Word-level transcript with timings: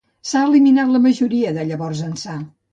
S'ha 0.29 0.41
eliminat 0.45 0.95
la 0.95 1.03
majoria 1.05 1.55
de 1.61 1.69
llavors 1.71 2.05
ençà. 2.11 2.43